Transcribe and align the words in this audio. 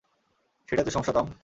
সেটাই 0.69 0.85
তো 0.85 0.91
সমস্যা, 0.91 1.13
টম! 1.13 1.27